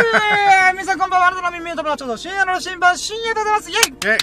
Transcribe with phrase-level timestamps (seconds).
[0.00, 3.70] ー皆さんこんばんは、あなたの耳の友達の深夜の新版、深夜でございます。
[3.70, 4.18] イェイえ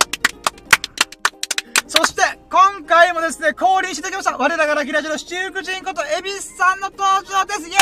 [1.87, 4.37] そして、今回もですね、降臨していただきました。
[4.37, 7.69] 我らがラキラジの七福神こと、エビスさんの登場です。
[7.69, 7.75] イェ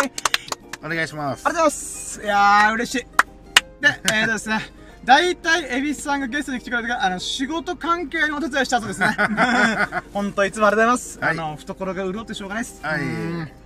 [0.00, 0.12] ーイ
[0.84, 2.22] お願いしますありがとうございます。
[2.22, 2.98] いやー、嬉しい。
[3.00, 3.06] で、
[4.04, 4.72] えーとですね、
[5.04, 9.16] 大体、エビスさんがゲストに来てくれた時あの、仕事関係のお手伝いした後ですね。
[10.14, 11.18] 本当いつもありがとうございます。
[11.18, 12.80] はいあの、懐が潤ってしょうがないです。
[12.84, 13.61] はいうん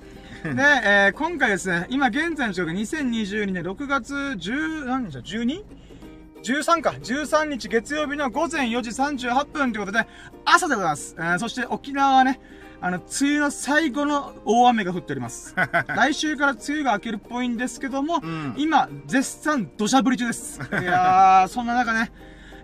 [0.54, 6.90] で、えー今回ですね、今現在の時刻2022年6月10、何日だ？12?13 か。
[6.90, 10.06] 13日月曜日の午前4時38分ということで、
[10.44, 11.16] 朝でございます。
[11.18, 12.40] えーそして沖縄はね、
[12.80, 15.54] あの、梅雨の最後の大雨が降っております。
[15.88, 20.60] 来週から梅雨が明けるっぽいんですけども、ん今、絶賛土砂降り中です。
[20.70, 22.12] いやー、そんな中ね、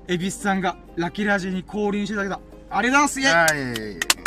[0.08, 2.76] エビスさんがラキラジに降臨していただけた。
[2.76, 3.54] ありがとうございます。
[3.54, 4.21] イェイはい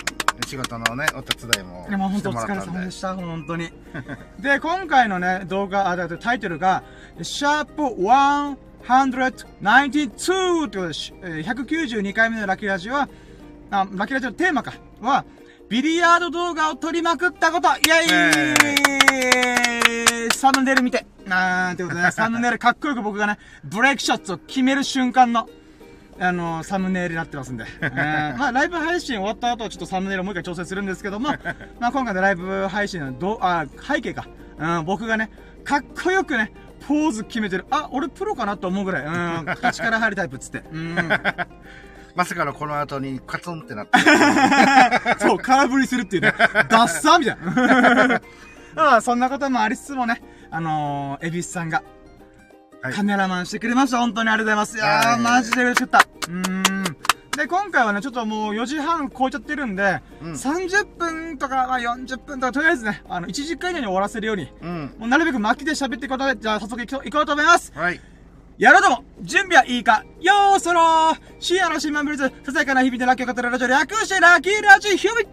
[0.47, 3.69] 仕事のねお手伝いもいやもう本当お疲れ様でした、本当に。
[4.39, 6.83] で、今回のね、動画、あ、タイトルが、
[7.21, 7.83] シャープ
[8.83, 13.09] 192ってことで、しえー192回目のラッキーラジオは、
[13.71, 15.25] あ、ラッキーラジオのテーマか、は、
[15.69, 17.69] ビリヤード動画を撮りまくったこと。
[17.69, 18.53] イェ
[20.27, 20.31] イ！
[20.35, 21.07] サムネイル見て。
[21.27, 25.49] あー、ということでね、サムネイルかっこよく僕がね、ブレイクショットを決める瞬間の、
[26.17, 27.65] あのサムネイルになってますんで。
[27.81, 31.29] えーまあ、ライブ配信終わった後はちょっとサムネイルをもう一回調整するんですけども、
[31.79, 34.27] まあ、今回のライブ配信のど、あ、背景か。
[34.57, 35.29] うん、僕がね、
[35.63, 36.53] かっこよくね、
[36.87, 37.65] ポーズ決めてる。
[37.69, 39.05] あ、俺プロかなと思うぐらい。
[39.05, 40.63] うん、形から入るタイプっつって。
[40.71, 40.95] うん。
[42.15, 43.99] まさかのこの後にカツンってなって
[45.19, 46.33] そう、空振りするっていうね。
[46.69, 48.21] ダッサーみたいな。
[48.73, 51.85] まあ、そんなこともありつつもね、あのー、エビスさんが、はい
[52.93, 53.99] カメラマンしてくれました。
[53.99, 54.77] 本当にありがとうございます。
[54.77, 55.99] いやー、はいマジで嬉しかった。
[55.99, 56.97] うーん。
[57.37, 67.71] で、今回はね、ちょっともう4時半超えちゃってるんで、うん30分とか、まあ、40分とか、とりあえずね、あの、1時間以内に終わらせるように、うんもうなるべく巻きで喋っていくことで、じゃあ早速行こうと思います。
[67.75, 67.99] はい
[68.57, 75.31] やろうとも準備はいいかよーそろー深夜の新聞ブリズ、ささやかな日々でラッキーを語るラジオ略してラッキーラジオ、ヒュービッコ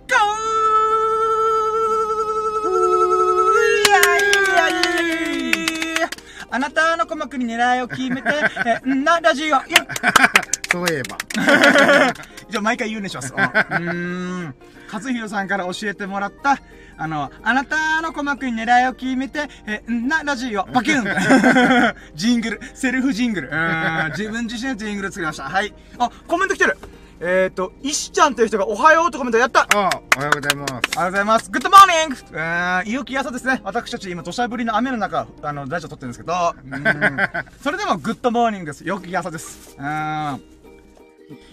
[2.68, 3.22] ー
[3.86, 3.98] いや
[4.68, 4.88] いや
[5.98, 6.08] いや
[6.54, 8.28] あなたの鼓膜に狙いを決めて、
[8.84, 9.62] え、んなラジオ、イェイ
[10.70, 11.16] そういえば
[12.50, 13.32] じゃあ毎回言うねします。
[13.32, 14.54] うーん。
[14.92, 16.58] 和弘さんから教えてもらった、
[16.98, 23.48] あの、あなたの鼓膜に狙いを決めて、え、んな、ラジオ、バキュン ジングル、セルフジングル。
[23.48, 25.44] うーん、自分自身のジングル作りました。
[25.44, 25.72] はい。
[25.98, 26.76] あ、コメント来てる
[27.24, 31.50] えっ、ー、と、石ちゃんという人がおはようとコメントやったありあおはようございますがとうございます。
[31.52, 33.60] Good morning うーん、いよき朝ですね。
[33.62, 37.44] 私たち今土砂降りの雨の中、あの、ラジオ撮ってるんですけど、うーん。
[37.62, 38.84] それでも Good morning です。
[38.84, 39.76] よき朝です。
[39.78, 40.42] うーん。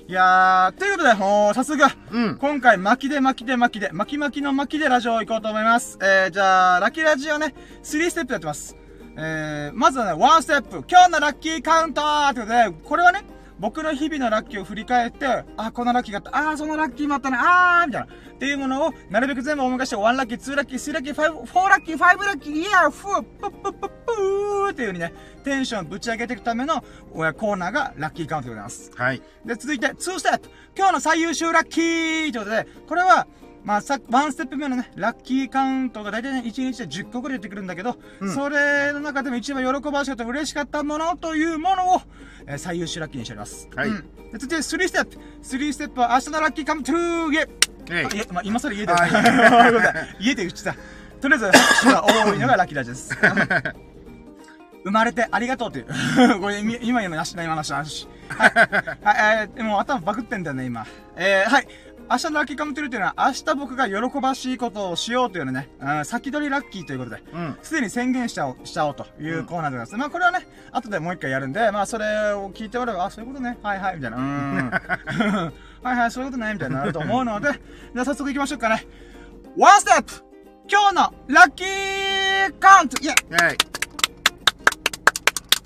[0.07, 5.99] いやー、ということで、もう、早速、うん今回、巻きで巻きで巻きで、巻き巻きの巻きでラジオ行こうと思います。
[6.01, 7.53] えー、じゃあ、ラッキーラジオね、
[7.83, 8.75] 3ステップやってます。
[9.15, 12.01] えー、まずはね、1ステップ、今日のラッキーカウント
[12.33, 13.23] ということで、これはね、
[13.59, 18.07] 僕の日々のラッキーを振り返って、あ、このラッキーがあった、あー、そのラッキーもあったね、あー、みたいな。
[18.07, 26.81] っていうものを、なるべく全部思い出して、1ラッキー、2ラッキー、3ラッキー、5、4ラッキー、5ラッキー、 Yeah、フー、プップップップーっていう風にね、テンションぶち上げていくための、
[27.11, 28.91] コーナーがラッキーカウントでございます。
[28.95, 33.27] はいで、続いて、2ステップ今日の最優秀ラッキーということで、これは、
[33.69, 42.01] まあ、さ、1ステップ目のね、ラッキーカウントが大体ね、1日で10個ぐらい出てくるんだけど、うんそれの中でも一番喜ばしかった、嬉しかったものというものを、
[42.47, 43.69] えー最優秀ラッキーにしております。
[43.75, 47.49] はいうんで、続いて、3ステップ !3 ステップは明日のラッキーカムトゥーイェイ
[47.91, 49.11] えいあいえ、まあ、今更家で、あい
[50.19, 50.75] 家で言ってた。
[51.21, 53.15] とりあえず、拍手が多いのがラッキーラジです。
[54.83, 55.85] 生まれてありがとうという。
[56.41, 58.07] これ、み今言うのなしな、今のしなし。
[58.29, 58.51] はい。
[59.03, 60.85] はい、えー、でも頭バグってんだよね、今。
[61.15, 61.67] えー、はい。
[62.11, 69.97] 明日のラッキーカムトゥルーというのは、明日僕が喜ばしいことをしようというのね、うん、先取りラッキーということで、うんすでに宣言しちゃおう、しちゃおうというコーナーでございます。
[69.97, 73.59] まあ、これはね、後でもう一回やるんで、まあ、それを聞いてもらえば、あ、そういうことね。
[73.61, 74.17] はいはい、みたいな。
[74.17, 75.53] うーん。
[75.83, 77.51] はいはい、そういうことね、みたいになると思うので、
[77.93, 78.87] じゃあ早速行きましょうかね。
[79.55, 80.13] ワンステップ
[80.67, 83.57] 今日のラッキーカウントイェイはい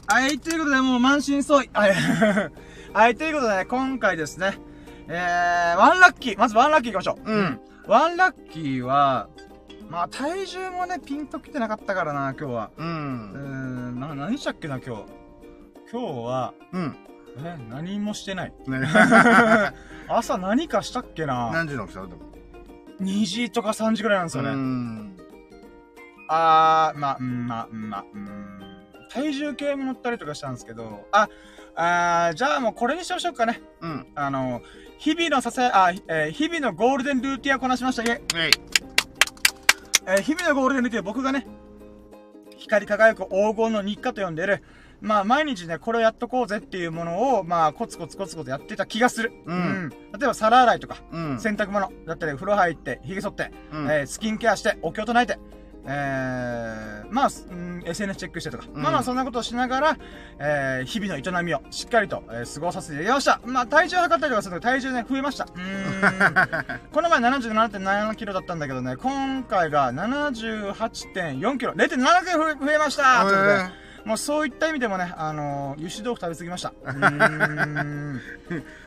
[0.08, 1.70] はい、ということで、もう満身創痍。
[1.72, 1.96] はい。
[2.94, 4.58] はい、ということでね、今回ですね、
[5.08, 7.32] えー、ワンラッキー、まずワンラッキー行きましょう。
[7.32, 7.60] うん。
[7.88, 9.28] ワンラッキーは、
[9.90, 12.72] まあ、体重もね、ピンときてなかったからな、今日は。
[12.78, 15.04] ううーんん、な、何したっけな、今日。
[15.92, 16.98] 今日は、うん
[17.38, 18.54] え、何もしてない。
[18.68, 18.80] ね
[20.08, 22.22] 朝何かしたっけな何時の起きたでも
[23.02, 24.54] ?2 時とか3時ぐらいなんですようね。
[24.54, 25.18] ん
[26.30, 28.60] あー、まん、まん、まあ、うん。
[29.10, 31.28] 体重計も乗ったりとかしたんですけど、あ、
[31.76, 33.62] あーじゃあもうこれにしましょうかね。
[33.82, 34.62] うんあの、
[35.04, 38.04] 日々のさせ、あ、えー日々のゴールデンルーティンをこなしました。
[38.04, 41.46] いえ、ー日々のゴールデンルーティンは僕がね、
[42.56, 44.64] 光り輝く黄金の日課と呼んでる、
[45.02, 49.34] まあ、毎日ね、これをやっとこうぜっていうものを、まあ、コツコツコツコツやってた気がする。
[49.46, 51.38] うん例えば、皿洗いとか、うん。
[51.38, 55.38] 洗濯物だったり、風呂入って、髭剃って、うんえースキンケアして、お経唱えて、
[55.86, 58.82] えー、まあ、すうん、SNS チェックしてとか、うん。
[58.82, 59.98] まあまあそんなことをしながら、
[60.40, 63.42] えー、日々の営みをしっかりと、えー過ごさせていただきました。
[63.46, 65.46] まあ、体重測ったりとかすると体重ね、増えました。
[66.92, 73.24] この前77.7キロだったんだけどね、今回が78.4キロ、0.7キロ増えました。
[73.24, 76.74] ということで、もうそういった意味でもね、あのー、油脂豆腐食べ過ぎました。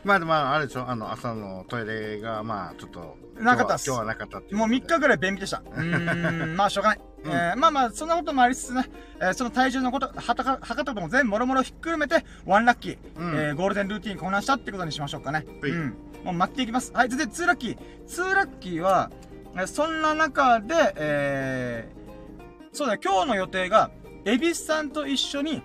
[0.05, 3.17] まあでも、あれでしょあの、朝のトイレが、まあ、ちょっと。
[3.39, 4.77] なかったっす今日はなかったっもうことで。
[4.77, 5.63] 3日ぐらい便秘でした。
[5.65, 7.01] うーん、まあしょうがない。
[7.25, 8.89] うんえーまあまあ、そんなこともありつつね、
[9.21, 15.45] えーその体重のこと、はたか、測ったことも全部もろもろひっくるめて、ワンラッキー、うんえーゴールデンルーティンこなしたってことにしましょうかね。
[15.61, 15.97] はいうん。
[16.25, 16.93] もう待っていきます。
[16.95, 17.79] はい、続いて2ラッキー。
[18.07, 19.11] 2ラッキーは、
[19.57, 23.91] えーそんな中で、えー、そうだね、今日の予定が、
[24.27, 25.63] エビスさんと一緒に、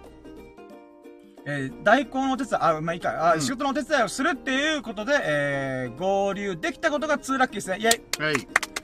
[1.48, 7.78] えー、代行のお手伝い、あ、まあいいか、あ、うん仕事のお手伝いをするっていうことで、えー、合流できたことが2ラッキーですね。
[7.80, 8.36] イェイはい。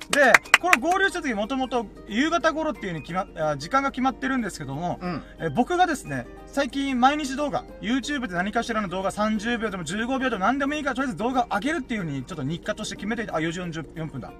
[0.09, 5.23] で、この合流した時もともと夕方頃っていう風に決ま、あ時間が決まってるんですけども、うん。
[5.39, 14.33] え僕がですね、最近毎日動画、YouTube で何かしらの動画30秒でも15秒でも何でもいいからとりあえず動画を上げるっていう風にちょっと日課として決めていて、あ、4時44分だ。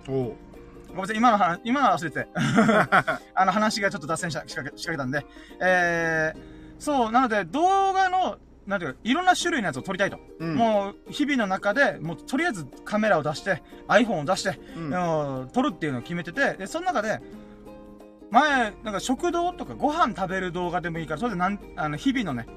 [0.97, 2.27] ごめんなさい、今の話、今のは忘れてて。
[3.35, 5.25] あの話がちょっと脱線した、仕掛け、仕掛けたんで。
[5.61, 6.39] えー、
[6.79, 10.19] そう、なので動画の、なんていうか、いろんな種類のやつを撮りたいと。
[10.39, 10.55] うん。
[10.55, 17.21] もう、日々の中で、もうとりあえずカメラを出して、iPhone を出して、うん撮るっていうのを決めてて、で、その中で、
[18.31, 22.47] 前、なんか食堂とかご飯食べる動画でもいいから、それでなん、あの、日々のね、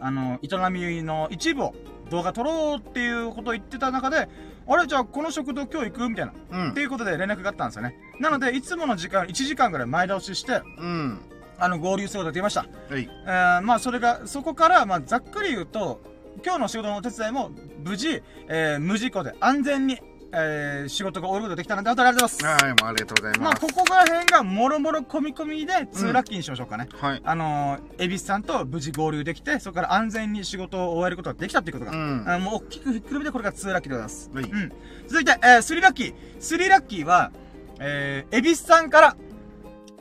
[0.00, 1.74] あの、営みの一部を
[2.10, 4.28] 動画撮ろうっていうことを言ってた中で、
[4.66, 6.08] あれじゃあこの食堂今日行く？
[6.08, 6.32] みたいな。
[6.50, 6.80] うんって。
[6.80, 7.96] いうことで連絡があったんですよね。
[8.20, 11.20] なので、いつもの時間、1時間ぐらい前倒しして、うん。
[11.58, 12.66] あの、合流することができました。
[12.90, 13.08] はい。
[13.26, 16.00] えー、まあ、それが、そこから、まあ、ざっくり言うと、
[16.44, 17.50] 今日の仕事のお手伝いも、
[17.84, 20.00] 無事、えー、無事故で安全に、
[20.34, 22.64] えー、仕事が終わることができたので、本当にありがとうございます。
[22.64, 23.56] はい、もうありがとうございまあ。
[23.56, 26.88] ここら辺が、もろもろ込み込みで、ツーラッキーにしましょうかね。
[26.98, 27.22] はい。
[27.22, 32.24] あのー、エビスさんと無事合流できて、そこから安全に仕事を終えることができたっていうことが、うん。
[32.26, 34.30] あのもう大きくひっくるめてこれがツーラッキーでございます。
[34.32, 34.72] はいうん。
[35.06, 36.14] 続いて、えー、スリラッキー。
[36.40, 37.30] スリラッキーは、
[37.78, 39.16] えー、エビスさんから、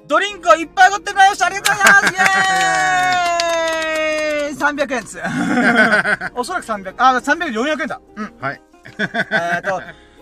[0.07, 5.19] ドリンクをいっぱいおごってもらいましたありがとうございますイェーイ !300 円っす。
[6.35, 8.01] おそらく300、あ、300、400円だ。
[8.15, 8.33] うん。
[8.39, 8.61] はい。
[8.99, 9.81] えーっと、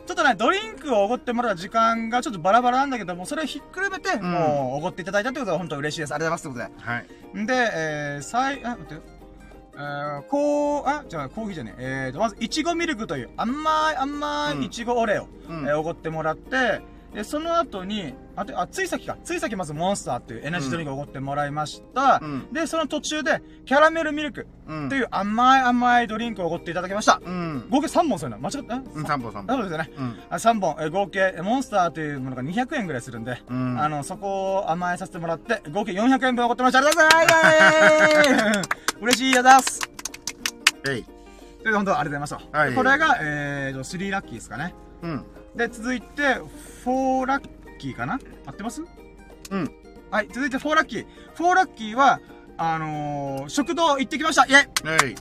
[0.10, 6.16] ちょっとね、ドリンクをおごってもらう時間がちょっとバラバラなんだけども、それをひっくるめて、んもうおごっていただいたってことが本当に嬉しいです。
[6.16, 6.82] ありがとうございます。
[6.82, 6.92] ってことで。
[6.92, 7.44] はい。
[7.44, 9.02] んで、えー、さい、あ、待ってよ。
[9.76, 12.06] えー、こう、あ、じゃあ、コーヒーじゃねえ。
[12.08, 16.82] えーと、まず、いちごミルクという甘い甘うんいいちごオレオ、うんえーおごってもらって、
[17.14, 19.18] で、その後に、あ、てあ、つい先か。
[19.24, 22.20] つい先まずモンスターっていうエナジードリンクをおごってもらいました。
[22.22, 22.54] うん。
[22.54, 24.88] で、その途中で、キャラメルミルクうん。
[24.88, 27.20] っていう甘い甘いドリンクをおごっていただきました。
[27.26, 27.68] うん。
[27.70, 28.42] 合計3本そういうの？
[28.48, 28.76] 間違った？
[28.76, 29.56] うん、三本三本。
[29.58, 29.92] そうですよね。
[29.98, 30.20] うん。
[30.30, 33.82] あ3本、えー合計、モンスターというものが200円ぐらいするんで、うん。
[33.82, 36.78] あの、そこを甘えさせてもらって、合計400円分おごってました。
[36.78, 38.70] ありがとうございます
[39.02, 39.82] 嬉しいやだす
[40.88, 41.04] えい。
[41.04, 42.58] ということで、本当ありがとうございました。
[42.60, 44.74] はいこれが、えーと、3ラッキーですかね。
[45.01, 45.25] うん。
[45.56, 46.41] で、続いて、
[46.86, 48.20] 4ラッキーかな？
[48.46, 48.84] 合ってます？
[49.51, 49.72] うん。
[50.12, 51.06] はい、続いて4ラッキー。
[51.36, 52.20] 4ラッキーは、
[52.58, 54.70] あのー、食堂行ってきましたイェイ
[55.06, 55.15] えい。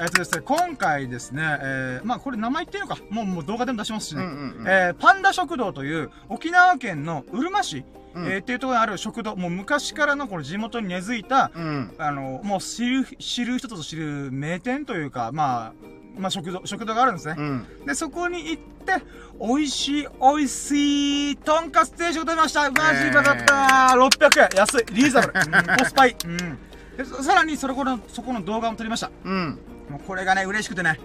[0.00, 4.22] えっとですね、今回ですね、えー、まあこれ名前言っていいのかもう、もう動画でも出しますしね。
[4.22, 4.68] うんうんうん。
[4.68, 11.94] えー、パンダ食堂という、沖縄県のうるま市、うんえーっていうところにある食堂、もう昔からのこの地元に根付いた、うん。
[11.98, 15.72] あの、もう知る、知る人ぞ知る名店というか、まあ、
[16.16, 17.34] まあ食堂、食堂があるんですね。
[17.38, 17.66] うん。
[17.86, 19.02] で、そこに行って、
[19.40, 23.54] 美味しい、美味しい、とんかつ定食食べましたマジうまかった、
[23.96, 27.24] 600円安いリーズナブル、うん、コスパいい、うん。
[27.24, 29.10] さらにそれこの、そこの動画も撮りました。
[29.24, 29.58] うん。
[29.88, 30.98] もうこれがね、嬉しくてね。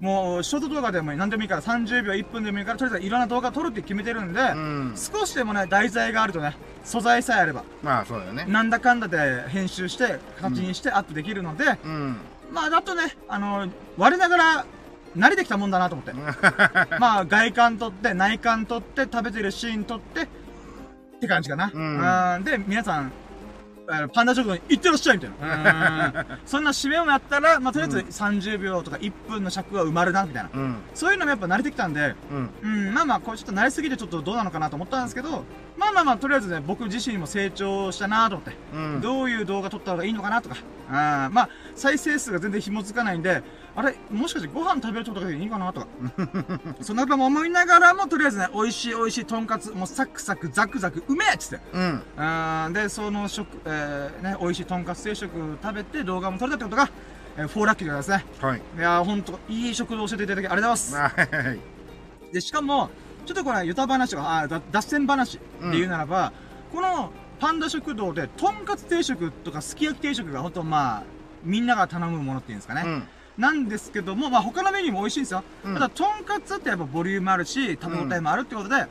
[0.00, 4.94] もう、ショート動画でも何でもいいから、30秒、1分でもいいから、とりあえずいろんな動画撮るって決めてるんで、うん。
[4.96, 8.44] 少しでもね、題材があるとね、素材さえあれば、まあ、そうだよね。
[8.48, 12.16] なんだかんだで編集して、形にしてアップできるので、うん。
[12.52, 14.66] まあ、だとね、あの、我ながら、
[15.16, 16.12] 慣れてきたもんだなと思って。
[16.98, 20.26] まあ、外観撮って、内観撮って、食べてるシーン撮って、っ
[21.20, 21.70] て感じかな。
[21.72, 23.12] うんうんで、皆さん、
[24.12, 26.12] パンダ食堂に行ってらっしゃいみたいな。
[26.30, 30.50] うんそんな締めをやったら、まあ、とりあえずうん30秒とか1分の尺が埋まるな、みたいな。
[30.52, 30.76] うん。
[30.94, 32.50] そういうのもやっぱ慣れてきたんで、うん。
[32.62, 35.44] うん、まあまあ、これちょっと慣れすぎてちょっとどうなのかなと思ったんですけど、
[35.78, 39.00] ままあまあまあ、とりあえずね、僕自身も成長したなと思って、うん。
[39.00, 40.56] どういう動画撮った方がいいのかなとか、
[40.90, 43.42] あーまあ、再生数が全然紐つかないんで、
[43.76, 45.86] あれ、もしかしてご飯食べるとこでいいかなとか、
[46.82, 52.02] そんなことも思いながらも、とりあえずね、美味しい美味しいとんかつ、もうサクサク、ザクザク、うめえっつって、うん。
[52.16, 55.30] あーで、その食、えー、ね、美味しいとんかつ定食
[55.62, 56.90] 食べて動画も撮れたってことが、
[57.36, 58.48] えー、フォーラッキーでございますね。
[58.48, 58.62] はい。
[58.76, 61.36] いやー、ほんと、いい食堂教えていただきありがとうございます。
[61.36, 61.78] はい。
[62.32, 62.90] で、しかも、
[63.28, 65.40] ちょっとこれ、ヨタ話とか、あ脱線話で
[65.72, 66.32] 言うならば、
[66.72, 71.02] このパンダ食堂で、とんかつ定食とかすき焼き定食が本当まあ、
[71.44, 72.84] みんなが頼むものっていうんですかね。
[72.86, 73.08] うん。
[73.36, 75.44] なんですけども、まあ他のメニューも美味しいんですよ。
[75.66, 78.86] うんただ、とんかつってやっぱボリュームあるし、食べ応えもあるってことで、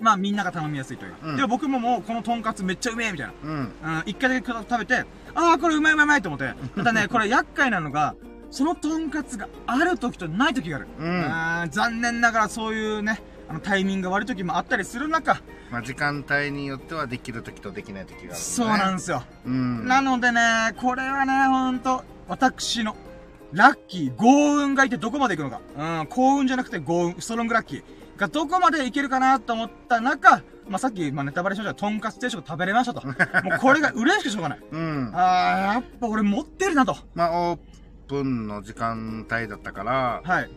[0.00, 1.14] まあみんなが頼みやすいという。
[1.24, 3.32] うんで、僕ももうこのとんかつめっちゃうめえみたいな。
[3.42, 3.50] うん。
[3.50, 6.54] うん、一回だけ食べて、ああ、これうまいうまいうまいと思って。
[6.76, 8.14] ただね、 これ厄介なのが、
[8.54, 10.86] そのとんかつがある時とない時がある。
[10.96, 15.42] うん残念ながらそういうね、あのタイミングが悪い時もあったりする中、
[15.72, 18.36] まあ、時間帯によってはできる時とできない時がある、ね。
[18.36, 19.24] そうなんですよ。
[19.44, 19.88] うん。
[19.88, 20.40] なのでね、
[20.76, 22.94] これはね、ほんと、私の、
[23.50, 26.00] ラッキー、幸運がいてどこまで行くのか。
[26.00, 27.82] うん、幸運じゃなくて幸運、ストロングラッキー
[28.16, 33.04] がどこまでいけるかなと思った中、まあ、さっき、まあ、ネタバレしましたが、とんかつ定食食べれましたと。
[33.04, 33.16] もう
[33.60, 34.60] これが嬉しくてしょうがない。
[34.70, 35.10] うん。
[35.12, 36.96] あー、やっぱ俺持ってるなと。
[37.14, 37.73] まあ、オー
[38.06, 40.50] プンの時間帯だったから、はい。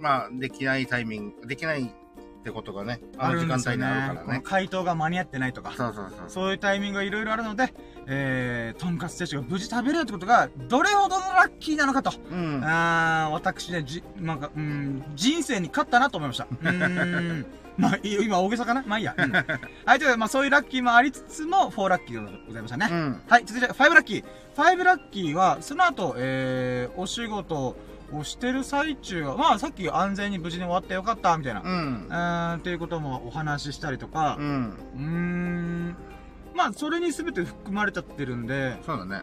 [0.00, 4.40] まあ、できないタイミング、できないってことがね、あの時間帯にあるからね。
[4.42, 5.72] 回答が間に合ってないとか。
[5.76, 6.28] そうそうそう。
[6.28, 7.72] そういうタイミングがいろいろあるので、
[8.06, 12.12] えー、とんかつ定食が無事食べれるってことが、どれほどのラッキーなのかと。
[12.30, 12.60] うん。
[12.64, 16.48] あー、私ね、じ、なんか、うん、人生に勝ったなと思いました。
[16.50, 17.46] うーん。
[17.76, 18.82] まあ、い今大げさかな？
[18.86, 19.14] まあいいや。
[19.16, 22.88] うん、 はい、ということで、まあそういうラッキーもありつつも、4ラッキーでございましたね。
[22.90, 23.22] うん。
[23.28, 24.24] はい、続いて、5ラッキー。
[24.54, 27.76] 5ラッキーは、その後、えー、お仕事
[28.12, 31.62] をしてる最中は、まあさっき安全に無事に終わってよかった、みたいな。
[31.62, 32.12] うんう。
[32.12, 34.78] ーん、っていうこともお話ししたりとかう、ん。
[34.94, 35.96] うーん、
[36.54, 39.22] まあそれに全て含まれちゃってるんで、そうだね。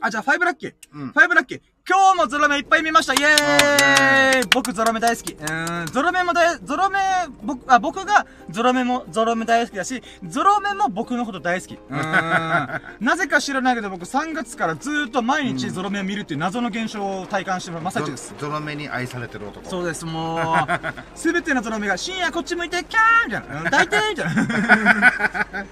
[0.00, 0.74] あ、じゃあ5ラッキー。
[0.94, 1.10] うん。
[1.10, 1.60] 5ラッキー。
[1.90, 5.32] 今日もゾロ目いっぱい見ましたイエあーイ僕ゾロ目大好き。
[5.32, 7.00] うーん、ゾロ目も大、ゾロ目、
[7.42, 11.74] 僕、あ、僕がゾロ目も、ゾロ目大好きだし、ゾロ目も僕のこと大好き。
[11.74, 12.80] うーん。
[13.04, 18.34] なぜか知らないけど僕3月からずーっと毎日ゾロ目を見るっていう謎の現象を体感してる真っ最中です。
[18.38, 19.68] ゾロ目に愛されてる男。
[19.68, 20.38] そうです、もう、
[21.18, 23.58] すべてのゾロ目が、深夜こっち向いて、キャーみたいな。
[23.62, 25.66] うん抱いてみたいな。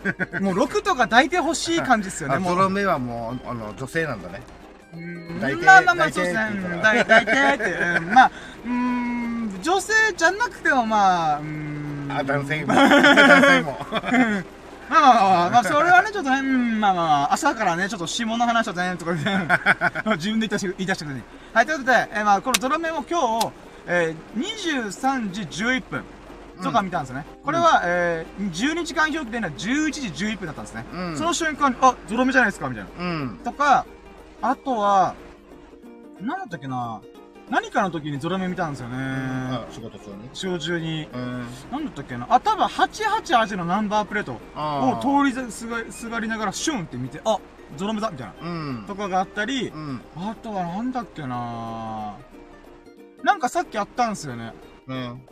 [0.40, 2.56] もう6とか抱いてほしい感じですよね、あ、もう。
[2.56, 4.42] ゾロ目はもう、あの、女性なんだね。
[4.92, 6.48] まあまあまあ、そうですね。
[6.48, 7.72] って言うから抱い抱いてって。
[7.72, 8.30] うんまあ、
[8.64, 12.08] うーん、女性じゃなくてもまあ、うーん。
[12.10, 12.74] あ、男性も。
[12.74, 13.78] 男性も。
[14.90, 19.20] まあまあまあ、まあ、それはね、ちょっとね、うん、まあまあまあ、朝からね、ちょっと下の話をね、とかで、
[20.16, 21.22] 自分で言い出して、言い出してくれね。
[21.54, 23.52] はい、ということで、えーまあ、このドラメも今日、
[23.86, 26.02] えー、23時11分
[26.60, 27.24] とか見たんですね。
[27.44, 30.84] これは、えー、12時間表記でのは11時11分だったんですね。
[30.92, 32.90] うんその瞬間に、あ、ゾロ目じゃないですか、みたいな。
[33.04, 33.40] うん。
[33.44, 33.86] とか、
[34.42, 35.14] あとは、
[36.20, 37.00] なんだったっけな
[37.50, 38.96] 何かの時にゾロ目見たんですよね。
[38.96, 40.30] あ、仕事中に。
[40.32, 41.08] 仕事中に。
[41.12, 41.46] うん。
[41.72, 47.38] なんだったっけなあ、多分888のナンバープレートを通りすがすがりながらシュンって見て、あ、
[47.76, 48.34] ゾロ目だみたいな。
[48.40, 48.84] うん。
[48.86, 50.00] とかがあったりう、ん。
[50.16, 52.16] あとはなんだっけな
[53.24, 54.54] なんかさっきあったんですよね。
[54.86, 55.22] うん。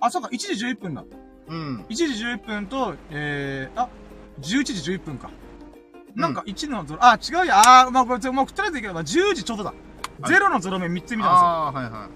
[0.00, 1.04] あ、そうか、1時11分だ。
[1.48, 1.86] うん。
[1.88, 3.88] 1時11分と、えー、あ、
[4.40, 5.30] 11時11分か。
[6.14, 9.74] なんか1のゾロ、あ、違うや、あー、まあ、これ、もう、とりあえずいいけど、まあ、10時ちょうどだ。
[10.26, 11.28] ゼロのゾロ目3つ見たんですよ。
[11.28, 12.08] ああー、はいは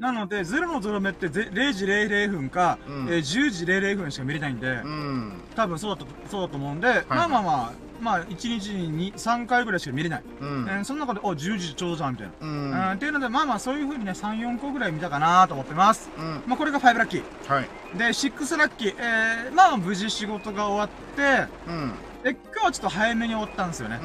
[0.00, 4.70] なので、ゼロのゾロ目ってぜ0時00分か、うんえー10時00分しか見れないんで、い。
[4.70, 5.32] うん。
[5.54, 10.22] 多分そうだと、そうだと思うんで、まあまあまあ、まあ、1日に2 3回ぐらいしか見れない。
[10.40, 10.72] うんえ。
[10.72, 12.32] ーその中で、お、10時ちょうどじゃん、みたいな。
[12.40, 12.92] ううんん。
[12.94, 16.08] っていうので、まあまあ、そういう風にね、3、4個ぐらい見たかなと思ってます。
[16.18, 16.42] うん。
[16.46, 17.22] まあ、これが5ラッキー。
[17.54, 17.68] はい。
[17.98, 18.94] で、6ラッキー。
[18.98, 21.92] えー、まあ、無事仕事が終わって、うん。
[22.22, 23.98] え、今日はちょっと早めに終わったんですよね。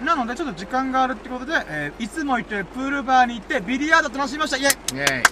[0.00, 0.06] うん。
[0.06, 5.22] なので、ちょっと時間があるってことで、えー、いつも行ってるプールバーに行って、ビリヤード楽しみましたイェイイェイ。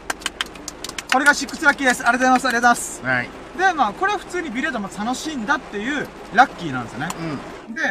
[1.12, 2.06] これが6ラッキーです。
[2.06, 2.48] ありがとうございます。
[2.48, 3.02] ありがとうございます。
[3.02, 3.28] はい。
[3.58, 7.08] で、まあ、これは普通にビリヤードも楽しいんだっていうラッキーなんですよね。
[7.68, 7.74] うん。
[7.74, 7.82] で、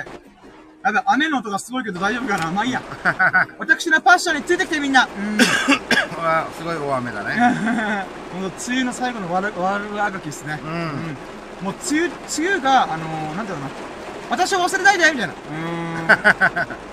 [0.83, 2.81] やべ、雨の音がすごいけど大丈夫かなまあいいや。
[3.59, 5.03] 私のパッションについてきてみんな。
[5.05, 5.37] うん。
[6.23, 7.35] わすごい大雨だね。
[8.39, 10.59] もう梅雨の最後の悪、悪あがきですね。
[10.63, 10.71] うん。
[10.71, 11.17] うん。
[11.61, 13.98] もう梅雨、梅雨が、あのー、なんていうのかな。
[14.29, 15.33] 私を忘れないでみたいな。
[15.33, 15.35] う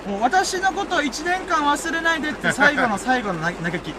[0.05, 0.11] ーん。
[0.11, 3.93] もう私のことを1年間忘れないでって最後の最後のな嘆き。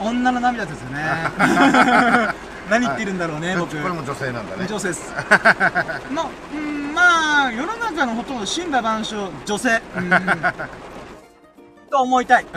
[0.00, 1.04] 女の涙ですよね。
[2.70, 3.76] 何言ってるんだろうね、僕。
[3.76, 4.66] これも女性なんだね。
[4.66, 5.12] 女性です。
[6.10, 9.82] まあ、うん、まあ、世の中のほとんど神羅万象、女性。
[9.96, 10.10] うん。
[11.90, 12.44] と思いたい。
[12.44, 12.50] ちょ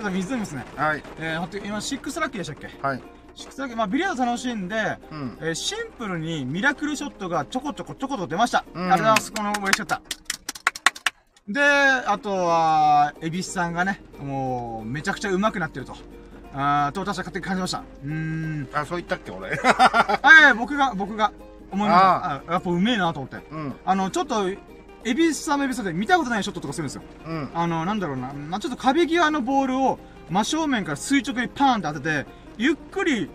[0.00, 0.64] っと水飲みますね。
[0.76, 1.02] はい。
[1.18, 2.70] えー、ほんと今、6ラッキーでしたっけ？
[2.80, 3.02] はい。
[3.40, 5.38] 宿泊、まあ、ビリヤード楽しんで、うん。
[5.40, 8.64] えーシンプルにミラクルショットがちょこちょこちょこちょこ出ました。
[8.74, 9.32] うんありがとうございます。
[9.32, 10.02] この嬉しかった。
[11.48, 15.96] で、あとは、エビスさんがね、もう、めちゃくちゃ上手くなってると。
[16.54, 17.82] あーと、私は勝手に感じました。
[18.04, 18.68] うーん。
[18.72, 19.58] あ、そう言ったっけ、俺。
[20.22, 21.32] あ、いや僕が、僕が、
[21.72, 22.24] 思いました。
[22.26, 23.36] あやっぱうめえなと思って。
[23.50, 23.74] うん。
[23.84, 27.02] あの、ちょっと、エビスさんもエビスさんで見たことないショットとかするんですよ。
[27.26, 27.50] うん。
[27.54, 29.98] あの、なんだろうな、まあ、ちょっと壁際のボールを
[30.30, 32.26] 真正面から垂直にパーンって当てて、
[32.60, 33.28] ゆっくり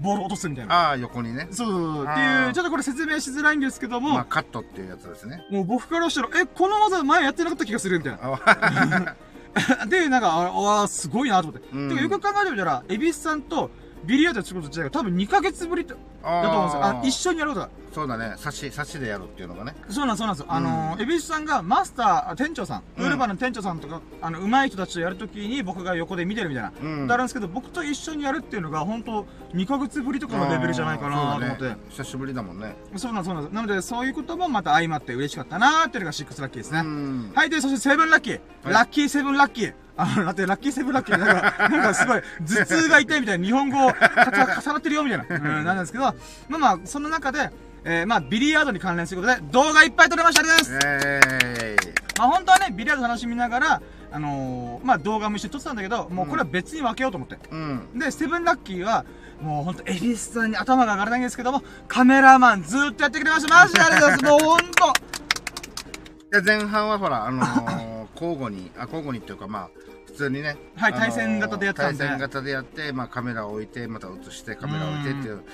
[0.00, 0.74] ボールを落とすみたいな。
[0.74, 1.48] ああ、横にね。
[1.50, 2.04] そうそう。
[2.04, 5.44] っていう、ちょっとこれ説明しづらいんですけども、まあ、カットっていうやつですね。
[5.50, 8.18] もう僕からしたら、え、この技前やってなかった気がするみたいな。
[8.22, 11.68] あ で、なんか、ああ、すごいなと思って。
[11.72, 13.70] うんてかよく考えてみたら、エビスさんと
[14.04, 16.84] ビリヤードやってること自体が多分2ヶ月ぶりだとあ思うんですよ。
[16.84, 17.68] あー一緒にやることが。
[17.92, 18.34] そうだね。
[18.36, 19.74] 差し、差しでやるっていうのがね。
[19.88, 20.52] そうなんです、そうなんですよ。
[20.52, 26.72] あのうー、エビスさんがマスター、あ店長さん、うんウルバの店長さんとか、あの、上手い人たちとやるときに僕が横で見てるみたいな。
[26.80, 31.64] うんであるんですけど、僕と一緒にやるっていうのが、本当2ヶ月ぶりとかのレベルじゃないかなと思って。
[31.64, 32.76] ね久しぶりだもんね。
[32.96, 33.54] そうなんです、そうなんです。
[33.54, 36.80] なので、そういうこともまた相まって嬉しかったなーっていうのがシックスラッキーですね。
[36.80, 37.32] うん。
[37.34, 38.32] はい、で、そしてセブンラッキー。
[38.34, 39.74] はいラッキーセブンラッキー。
[39.96, 47.50] あの、だってラッキーセブンラッキーなんか、なんかすごい、頭痛が痛いみたいな日本語か重なってるよみたいな、うん、なんですけど、まあまあ、その中で、
[47.84, 51.76] えー、まあ、ビリヤードに関連することで、動画いっぱい撮れましたありがとうございますえ
[52.18, 57.36] まあ本当はね、ビリヤード楽しみながら、あのー、まあ動画も一緒に撮ってたんだけど、もうこれは別に分けようと思って。
[57.36, 57.52] ー。
[57.52, 57.56] う
[57.96, 57.98] ん。
[57.98, 59.04] で、セブンラッキーは、
[59.40, 63.54] もうほんと、エビスさんに頭が上がらないんですけども、カメラマンずーっとやってくれました。
[63.54, 64.42] マジでありがとうございます。
[64.44, 64.84] もうほんと。
[64.86, 69.70] いや、前半はほら、あのー、交互に、あ、交互にっていうか、まあ、
[70.06, 70.56] 普通にね。
[70.76, 75.44] はいあのー対戦型でやってたんで対戦型でやって、まあ、カメラを置いて、また映して、カメラを置いてっていう。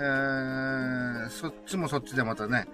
[0.00, 2.66] えー、そっちもそっちでまたね、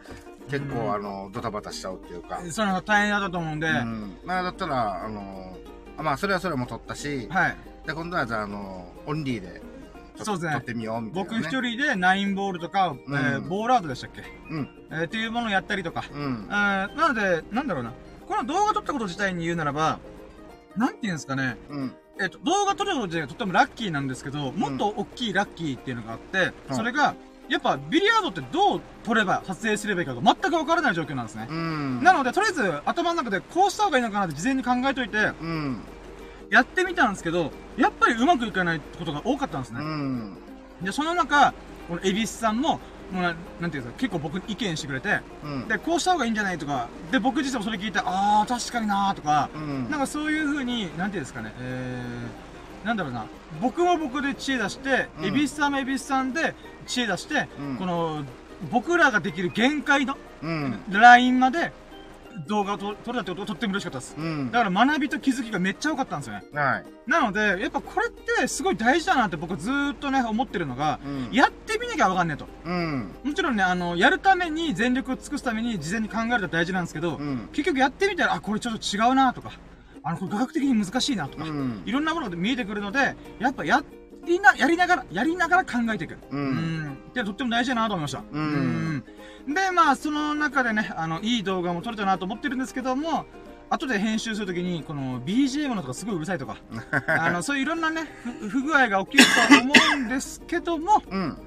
[0.49, 2.41] 結うん構、あの、ドタバタしちゃうっていうか。
[2.51, 4.17] その大変だったと思うんで、うん。
[4.25, 5.57] まあ、だったら、あの
[5.99, 7.57] まあ、それはそれも撮ったし、はい。
[7.87, 9.61] で、今度はじゃあ、あのー、オンリーで、
[10.19, 11.47] そうですね撮ってみよう、みたいな、僕ね。
[11.49, 14.23] 一人でナインボールとか、えーうんボールアウトでしたっけ？
[14.51, 14.69] うん。
[14.91, 16.05] えーっていうものをやったりとか。
[16.13, 16.53] うんえ。
[16.53, 17.93] ーなので、なんだろうな。
[18.27, 19.99] この動画撮ったこと自体に言うならば、
[20.77, 21.57] なんて言うんですかね。
[21.69, 21.95] うん。
[22.19, 27.15] えっ、と、動画撮ること自体がとってもラッキーなんですけど、もっと大きいラッキーっていうのがあって、うんそれが、
[27.49, 31.47] やっぱビリヤードってどう撮れば、撮影すればいいかが全くわからない状況なんですね。
[31.49, 32.03] うん。
[32.03, 35.81] なので、とりあえず頭の中でこうした方がいいのかなって事前に考えといて、うん。
[36.51, 39.81] やってみたんですけど、やっぱりうまくいかないことが多かったんですね。
[39.81, 40.37] うん。
[40.83, 41.53] で、その中、
[41.89, 42.81] このエビスさんも、
[43.13, 45.69] もうななんていうんですか、結構僕に意見してくれて、うん。
[45.69, 49.91] で、こうした方がいいんじゃないとか、で、僕自身もそれ聞いて、あー、確かになーとか、うん。
[49.91, 53.27] なんかそういう風に、なんていうんですかね、えー、なんだろうな、
[53.61, 56.55] 僕も僕で知恵出して、うんエビスさんもエビスさんで
[56.87, 58.25] 知恵出して、うんこの、
[58.71, 60.83] 僕らができる限界のうん。
[60.91, 61.73] ラインまで
[62.47, 64.17] 動画を撮撮れたってことがとっても嬉しかったです。
[64.17, 64.51] うん。
[64.51, 66.43] だから学びと気づきがめっちゃ多かったんですよね。
[66.53, 66.85] はい。
[67.07, 71.35] なので、やっぱこれってすごい大事だなって僕はずーっとね、思ってるのが、うん。
[71.35, 72.47] やってみなきゃわかんねえと。
[72.65, 73.11] うん。
[73.25, 77.49] もちろんね、あの、やるために全力を尽くすために事前に考えると大事なんですけど、うん。
[77.53, 79.53] 結局やってみたら、あ、これちょっと違うなとか、
[80.03, 81.83] あの、これ科学的に難しいなとか、うん。
[81.85, 83.83] いろんなものが見えてくるので、やっぱや
[84.27, 86.15] りな、やりながら、やりながら考えていく。
[86.15, 86.37] う。
[86.37, 86.99] うんん。
[87.11, 88.23] ってとっても大事だなと思いました。
[88.33, 88.47] うんう
[88.99, 89.05] ん。
[89.47, 93.27] で、まあ、その中でね、あの、いい動画も撮れたなと思ってるんですけども、
[93.69, 96.57] 後で編集するときに、この BGM のとかすごいうるさいとか、
[97.07, 101.39] あの、そういういろんなね、不不具合が起きると思うんですけども、うん。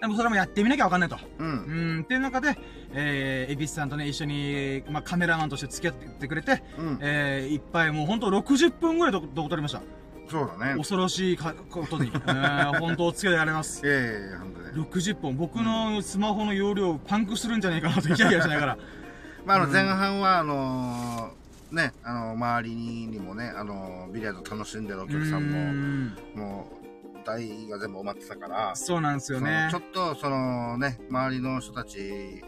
[0.00, 1.16] でもそれもやってみなきゃわかんないと。
[1.16, 1.44] う。
[1.44, 2.58] うんん、っていう中で、
[2.92, 6.98] えー、エビスさんとね、一緒に、まあ、カメラマンとして付き合ってくれて、うん。
[7.00, 9.82] えー、いっぱいもうほんと60分ぐらい動画撮りました。
[10.28, 10.76] そうだね。
[10.76, 13.82] 恐ろしいかことに、えー、本当お付き合いあります。
[13.84, 14.72] ええ、ほんとね。
[14.74, 18.78] 60本、僕のスマホの容量パンクするんじゃないかなと、しながら。
[19.44, 29.68] まあ、あの、うん前半は、あのー、ね、あの、周りにもね、あの、ビリヤード楽しんでるお客さんも、んもう、台が全部埋まってたから、そうなんですよね。
[29.70, 32.42] ちょっと、そのね、周りの人たち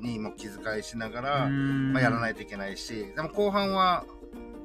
[0.00, 4.04] にも気遣いしながら、うんまあ、やらないといけないし、でも後半は、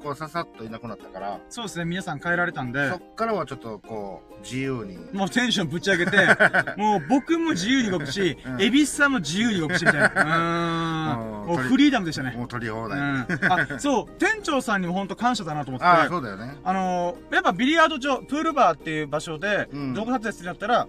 [0.05, 4.97] こう、ささっといなくなったから、そうですね、皆さん変えられたんでそ、っからはちょっと、こう、自由に。
[5.11, 6.17] もうテンションぶち上げて、
[6.77, 10.07] もう僕も自由に動くしう、んエビスさんも自由に動くし、みたいな。
[10.07, 11.29] うーん。
[11.29, 12.31] うんもうフリーダムでしたね。
[12.31, 12.99] もう取り放題。
[12.99, 13.27] うん。
[13.75, 15.85] あ、そう、店長さんにも本当感謝だなと思って。
[15.85, 16.57] ああ、そうだよね。
[16.63, 20.87] あのー、やっぱビリヤード場、プールバーっていう場所でうん動画撮影するんだったら、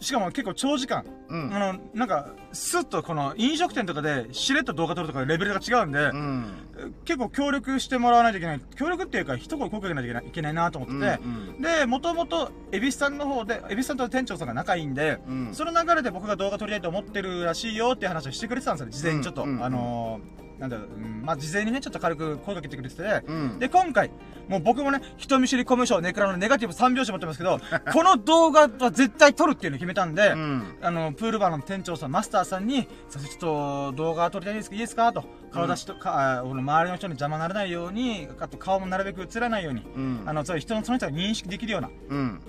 [0.00, 1.54] しかも結構長時間、うん。
[1.54, 6.46] あの、なんか、スッとこの飲食店とかでしれっと動画撮るとかレベルが違うんで、うん。
[7.04, 8.60] 結構協力してもらわないといけない。
[8.76, 11.26] 協力っていうか、一声声かけないといけないいけないなと思ってて、う
[11.58, 15.50] んで、もともと、エビスさんの方で、エビスさんと店長さんが仲いいんで、うん。
[15.52, 23.58] その流れで僕が動画撮りたいと思ってるらしいよっていう話をしてくれてたんですよね、事前にちょっと、うんうんあのーなんだろう、うんまあ、事前にね、ちょっと軽く声かけてくれてて、うん。
[23.60, 24.10] で、今回、
[24.48, 27.60] もう僕もね、人見知りコミュ障、ネクラのネガティブ3拍子持ってますけど、
[27.92, 30.76] この動画は絶対撮るっていうのを決めたんで、うん。
[30.82, 35.12] あの、プールバーの店長さん、マスターさんに、さちょっと動画撮りたいですかいいですか？
[35.12, 35.24] と。
[35.52, 40.22] 顔出しと、か、あこの周りの人に邪魔にならないように、あと顔もなるべく映らないように、うん。
[40.26, 42.40] あの、そういう人のその人が認識できるようなうん。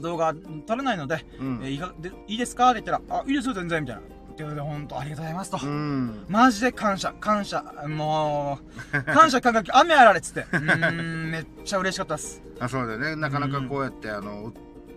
[0.00, 0.34] 動画
[0.66, 2.70] 撮れないので、うんえーいいかでいいですか？
[2.70, 4.02] って言ったら、あ、いいですよ、全然、みたいな。
[4.38, 5.58] ってことで、本当ありがとうございますと。
[5.60, 6.24] うん。
[6.28, 8.60] マジで感謝、感謝、も
[8.92, 10.46] う、 感謝感激、雨あられっつって。
[10.52, 12.40] うーん、めっちゃ嬉しかったっす。
[12.60, 13.16] あ、そうだよね。
[13.16, 14.52] なかなかこうやって、あの、う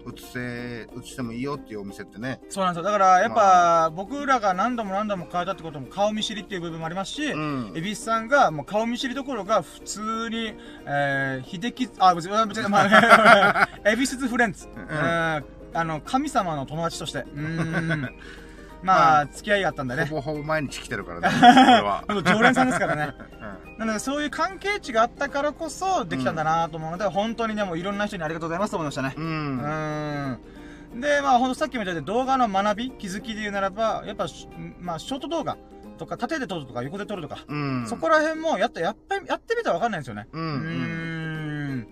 [0.09, 2.39] 映せ、映してもいいよっていうお店ってね。
[2.49, 2.91] そうなんですよ。
[2.91, 7.73] だから、やっぱ、僕らが何度も何度も変えたってことも顔見知りっていう部分もありますし、うん。
[7.75, 10.53] 恵比寿さんが、もう顔見知りどころが、普通に、
[10.85, 14.67] えー、秀樹、あ、別に、別に、まあ、 恵比寿フレンズ。
[14.67, 17.19] うん、あの、神様の友達として。
[17.19, 18.09] うーん。
[18.83, 20.05] まあ、付き合いがあったんだね。
[20.05, 21.29] ほぼほぼ毎日来てるからね。
[21.29, 22.03] これは。
[22.25, 23.13] 常連さんですからね。
[23.41, 29.15] うんなので、そういう関係値があったからこそ、できたんだなと思うので、本当にね、もういろんな人にありがとうございますと思いましたね。
[29.17, 29.19] う。
[29.19, 31.01] うんーん。
[31.01, 34.47] で、まあ、ほんとさっきも言ったように動画の学び、気づきで言うならば、やっぱし、
[34.79, 35.57] まあ、ショート動画
[35.97, 37.87] とか、縦で撮るとか、横で撮るとか、うん。
[37.87, 40.27] そこら辺も、やった、やっぱり、やってみたらわかんないんですよね。
[40.31, 40.37] う。
[40.37, 41.77] うーうん。
[41.79, 41.87] ん。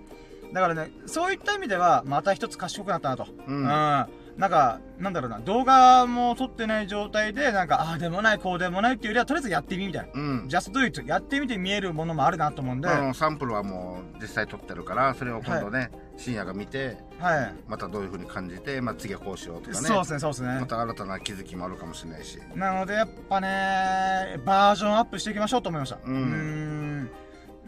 [0.54, 3.24] だからね、そういった意味では、また一つ賢くなったなと。
[3.48, 3.52] う。
[3.52, 4.08] うんん。
[4.40, 10.10] なんか、なんだろうな、動画も撮ってない状態で、なんか、ああでもない、こうでもないっていうよりは、とりあえずやってみみたいな。
[10.14, 10.48] うん。
[10.48, 11.04] just do it.
[11.06, 17.24] やってみて見えるものもあるなと思うんで、あはのサンプルはもう実際撮ってるからそれを今度ね、深夜が見てい。
[17.68, 20.68] またどういう風に感じて、まあ、次はこうしようとかねそうですね、そうですねま。
[20.68, 26.00] た新たな気づきもあるかもしれないしなので、やっぱね、バージョンアップしていきましょうと思いました。
[26.06, 27.10] うんん。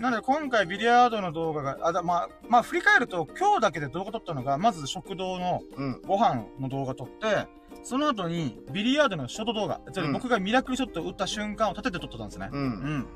[0.01, 7.47] なので、今回ビリヤードの動画が、あ、だまあ、まあ、振り返ると、今日だけで動画撮ったのが、まず食堂のうんご飯の動画撮って、
[7.83, 12.49] その後に、ビリヤードのショート動画、つまりうん僕がミラクルショットを打った瞬間を立てて撮ってたんですね。
[12.51, 12.65] ううん
[12.99, 13.07] ん。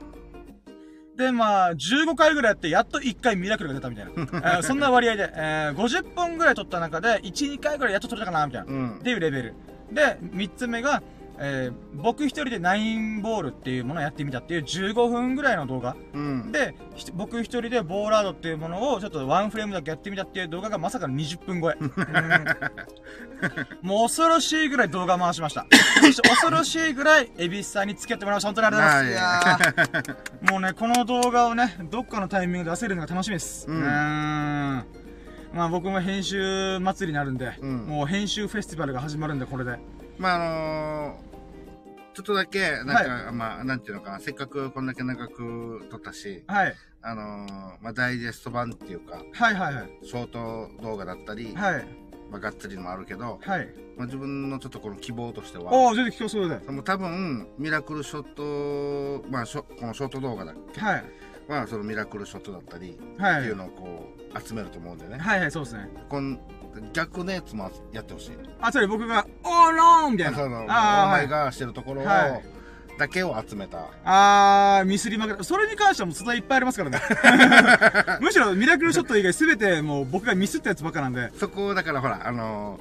[1.17, 4.11] で、まあ、15回ぐらいやって、やっと1回ミラクルが出たみたいな。
[4.11, 8.71] えーそんな割合で、えー50本ぐらい撮った中で、1、2回ぐらいやっと撮れたかな、みたいな。
[8.71, 9.53] うんっていうレベル。
[9.91, 11.01] で、3つ目が、
[11.39, 15.95] えー僕一人でナインボールっていうものをやってみたっていう15分ぐらいの動画。
[16.13, 21.77] うんで、ひ僕一人でボーラードっていうものをちょっとワンフレームだけやってみたっていう動画がまさかの20分超え。
[21.81, 21.89] うん
[23.81, 25.65] もう恐ろしいぐらい動画回しました。
[26.01, 28.47] 恐ろしいぐらいエビスさんに付き合ってもらいました。
[28.49, 29.59] 本当にありがとうございます。
[29.61, 33.67] いやーもうね、この動画をね、どっかのタイミングで出せるのが楽しみです。
[33.67, 33.81] うん
[35.53, 39.79] まあ僕も編集祭りになるんで、うんもう編集フェスティバルが始まるんで、これで。
[40.17, 41.25] まああのー
[42.15, 42.87] ちょっとだけなん
[43.25, 46.75] か、まあなんていうのかなせっかくこんだけ長く撮ったしはい。
[47.01, 47.47] あのー
[47.81, 49.89] まあダイジェスト版っていうかはいはいはい。
[50.01, 51.85] ショート動画だったり、はい。
[52.31, 53.67] まあ、がっつりのもあるけど、はい。
[53.97, 56.57] まあ、自分のちょっとこの希望としてはおー、出てきたそうで。
[56.71, 61.03] もう多分ミラクルショットまあショこのショート動画だっけはい。
[61.49, 63.39] はそのミラクルショットだったりはい。
[63.41, 65.89] っていうのをこう集めると思うんでね、はいはい、そうですね。
[66.07, 66.39] こん
[66.93, 70.43] 逆のやつもやってほしいあ、それ僕が、オーローみたいな。
[70.43, 70.47] お。
[71.09, 72.55] 前がしてるところを、はい
[72.97, 75.43] だけを集めたあー、ミスりまくる。
[75.43, 77.01] それに関してはもう素材いっぱいありますからね。
[78.23, 81.29] むしろミラクルショット以外すべてもう僕がミスったやつばっかなんで。
[81.37, 82.79] そこをだからほらあの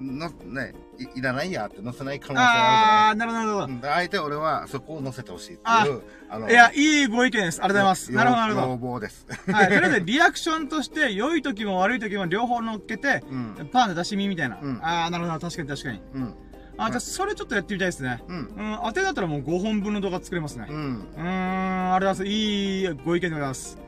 [0.00, 6.52] のねいいらないやって載せない可能性がああー、なるほどなるほるじゃない、うん、あえて俺はそこを載せてほしいってあいうあのど。
[6.52, 7.62] いや、いいご意見です。
[7.62, 8.12] ありがとうございます。
[8.12, 8.76] なるほどなるほ要ど。
[8.76, 9.68] 望ですはい。
[9.68, 14.58] とりあえずリアクションとして、良い時も悪い時も両方乗っけて、うんパーンで出し身みたいな。
[14.60, 15.38] うんあー、なるほど。
[15.38, 16.02] 確かに確かに。
[16.14, 16.34] うん
[16.80, 18.22] あ、じゃあそれちょっとやってみたいですね。
[18.28, 20.66] うんうん、当てだったらもう5本分の動画作れますね。
[20.70, 22.32] うんうーん、ありがとうございます。
[22.32, 23.78] いいご意見でございます。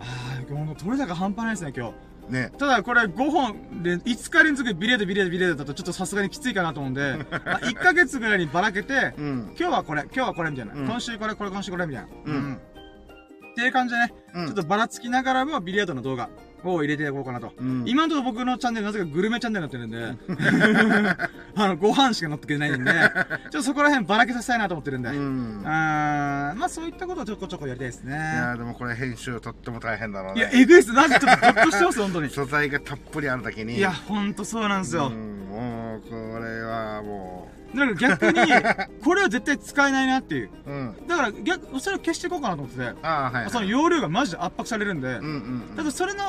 [0.00, 1.94] あー、ほんと、取れ高半端ないですね、今日。
[2.28, 2.52] ね。
[2.58, 9.54] ただ、これ5本で、5日連続ビレードビレードビレードだとちょっとさすがにきついかなと思うんで、 まあ、1ヶ月ぐらいにばらけて、うん。
[9.58, 10.74] 今日はこれ、今日はこれみたいな。
[10.74, 10.86] うん。
[10.86, 12.08] 今週これ、これ、今週これみたいな。
[12.24, 12.54] うん。
[12.56, 14.46] っていう感じでね、うん。
[14.46, 16.28] ちょっとばらつきながらもビリヤードの動画
[16.72, 17.52] を入れていこうかなと。
[17.58, 21.18] うん今のところ僕のチャンネルなぜかグルメチャンネルになってるんで、
[21.56, 28.12] あの、ご飯しか載ってくれないんで、ちょっとそこら辺ばらけさせたいなと思ってるんで、ううんんまあそういったことをちょこちょこやりたいですね。
[28.12, 30.92] いやーでもこれ編集とっても大変だろういや、ねえぐいっす。
[30.92, 32.30] マジちょっとゾッとしてます、本当に。
[32.30, 35.06] 素材がたっぷりあるだけにいや、ほんとそうなんですよ。
[35.08, 38.40] うんもうこれはもだから逆に、
[39.02, 40.50] これは絶対使えないなっていう。
[40.66, 41.06] ううん。
[41.06, 46.22] だから逆、それを消していこうかなと思ってて、はい、はい、その容量がマジで圧迫されるんで、うんうんただそれの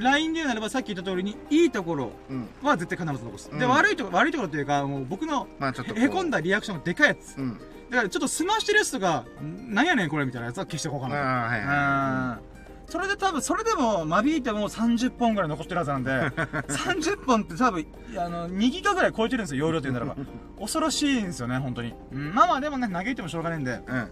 [0.00, 2.48] ラインでならばさっき言った通りに、いいところうん。
[2.62, 3.50] は絶対必ず残す。
[3.50, 3.70] で、うん。
[3.70, 7.36] 悪いところ、悪いところっていうか、もう僕のまあちょっとへこんだリアクションがでかいやつ。
[7.36, 7.60] うん。
[7.90, 11.20] だからちょっと済ましてるやつとか、んなんやねんこれみたいなやつは消していこうかなと。
[11.20, 12.55] ああはいはうん
[12.88, 16.10] それで多分、それでも、間引いても30本ぐらい残ってるはずなんで、
[16.68, 20.16] 30本って多分、あの、2ギガぐらい超えてるんですよ、容量って言うならば。
[20.58, 21.94] 恐ろしいんですよね、本当に。
[22.12, 24.08] うん、まあまあ、でもね、嘆いてもしょうがないんで、いうん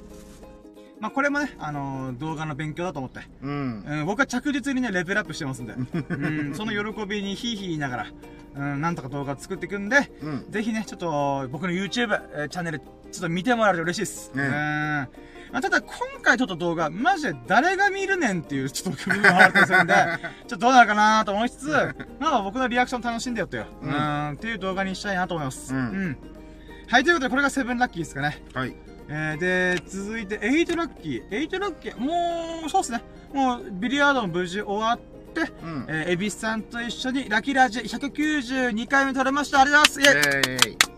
[1.01, 3.85] まあ、これもね、あのー動画の勉強だと思って、うん。
[3.87, 8.07] うん、僕は着実にね、レベルアップしてますんで、 うん、その喜びにヒーヒー言いながら、
[8.57, 10.47] うん、なんとか動画作っていくんで、うん。
[10.51, 12.87] ぜひね、ちょっと、僕の YouTube、えーチャンネル、ちょ
[13.19, 14.35] っと見てもらえると嬉しいです。
[14.35, 15.09] ねうん。
[15.55, 21.71] まあ、ただ、今回撮った動画、マジで誰が見るねんっていう、ちょっと部分があるとするんで、 ちょっとどうなるかなと思いつつ、
[22.19, 23.67] まあ僕のリアクション楽しんでよってよ。
[23.81, 25.73] ううんん、っていう動画にしたいなと思います。
[25.73, 26.19] うん
[26.89, 28.43] はい、ということで、これがセブンラッキーですかね。
[28.53, 28.75] はい。
[29.09, 31.49] えー、で、続いて、8ラッキー。
[31.49, 33.01] 8ラッキー、もう、そうっすね。
[33.33, 34.99] もう、ビリヤードも無事終わっ
[35.35, 35.87] て、うん。
[35.89, 39.61] えー、エビスさんと一緒にラッキーラジ192回目撮れました。
[39.61, 40.31] ありがとうございます。
[40.31, 40.94] イェイえい。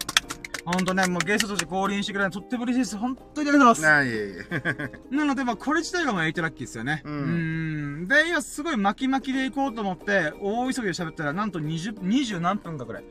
[0.66, 2.96] ほんとね、もうゲストとして降臨してくれるのとっても嬉しいです。
[2.96, 4.44] 本当にありがとうございま。
[4.44, 5.14] す。
[5.14, 7.02] なので、まあ、これ自体がもう8ラッキーですよね。
[7.04, 8.08] うん。
[8.08, 13.04] で、今すごい巻き巻きで行こうと思って、大急ぎで喋ったら、なんと20、20何分かくらい。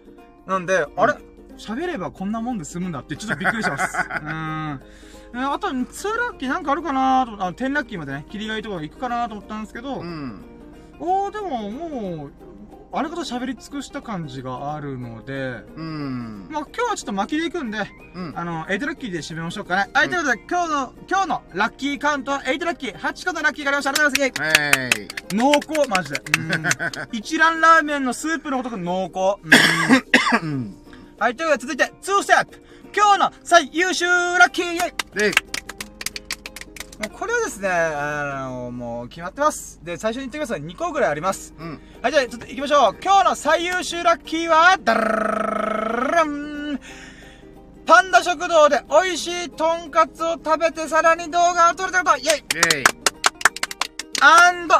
[0.45, 1.13] なんで、あれ？
[1.57, 3.97] 喋ればこんなもんで済むんだって、ちょっとびっくりします。
[4.03, 4.81] うーん。
[5.35, 10.43] えあと、2ラッキーなんかあるかなと思って、あ、10ラッキーまでね、切りがいいところ行くかなと思ったんですけど、うん。
[10.99, 12.31] おー、でももう、
[12.97, 16.47] あれ方喋り尽くした感じがあるので、うん。
[16.49, 17.79] まあ今日はちょっと巻きで行くんで、
[18.13, 18.34] うん。
[18.36, 19.91] あの、8ラッキーで締めましょうかね。
[19.93, 23.89] はい、ということで、今日の、今日のラッキーカウントは8ラッキー、8個のラッキーがありました。
[23.89, 24.71] ありがとうございます。
[24.77, 25.36] イェイえい。
[25.36, 26.21] 濃厚、マジで。
[26.39, 26.63] うん。
[27.12, 29.41] 一蘭ラーメンのスープのごとく濃厚。
[30.41, 30.49] うん。
[30.49, 30.75] うん。
[31.19, 32.62] はい、ということで、続いて、2ステップ
[32.95, 35.55] 今日の最優秀ラッキーイェイ
[37.17, 39.79] これはですね、あの、もう決まってます。
[39.84, 40.62] で、最初に言ってください。
[40.62, 41.53] 2個ぐらいあります。
[41.58, 41.81] うん。
[42.01, 42.97] はい、じゃあ、ちょっと行きましょう。
[43.03, 46.79] 今日の最優秀ラッキーは、ダラン
[47.86, 52.84] パンダ食堂で美味しいとんかつを食べてさらに動画を撮れたことイェイえい。
[54.21, 54.75] アンド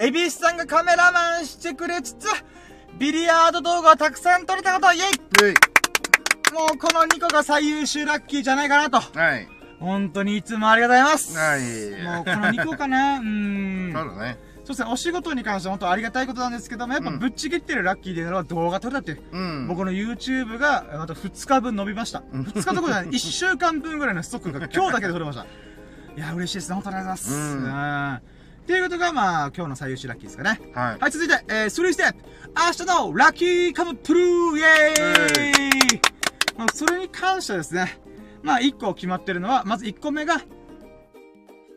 [0.00, 2.26] エビスさんがカメラマンしてくれつつ、
[2.98, 5.04] ビリヤード動画をたくさん撮れたことイェイ
[5.44, 6.54] えい。
[6.54, 9.00] もうこの2個が最優秀ラッキーじゃないかなと。
[9.18, 9.57] はい。
[9.80, 11.38] 本当にいつもありがとうございます。
[11.38, 12.02] はい。
[12.02, 13.92] もうこの2個かなうーん。
[13.92, 14.38] そうだね。
[14.64, 19.22] そうですね、お仕事に関しては本当ありがたいことなんですけども、やっぱうんぶっちぎってるラッキーでいうのは動画撮れたっていう。
[19.32, 19.66] うん。
[19.68, 22.22] 僕の YouTube がまた2日分伸びました。
[22.32, 25.44] うん2日どころじゃない、 1週間分ぐらいのストックが今日だけで取れました。
[25.44, 25.46] い
[26.20, 26.74] や、嬉しいですね。
[26.74, 27.56] 本当にありがとうございます。
[27.56, 28.38] うんうん
[28.68, 30.60] っていうことが、まあ、今日の最優秀ラッキーですかね。
[30.74, 30.98] はい。
[31.00, 32.18] はい、続いて、えー、3ステップ
[32.54, 36.00] 明日のラッキーカムプルーイェーイ
[36.58, 37.98] まあ、それに関してはですね、
[38.42, 40.42] まあ、1個決まってるのは、まず1個目が、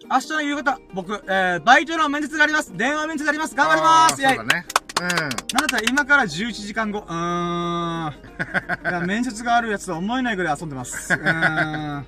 [0.10, 2.76] 明日の夕方、僕、えー、バイトの面接があります。
[2.76, 3.56] 電話面接があります。
[3.56, 4.66] 頑張りますイェイそうだね。
[5.02, 8.14] なんだったら今から11時間後、うーん。
[8.90, 11.14] いや、面接があるやつとは思えないぐらい遊んでます。
[11.14, 12.06] うーん。